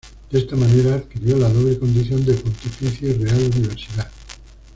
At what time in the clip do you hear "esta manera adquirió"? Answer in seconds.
0.39-1.37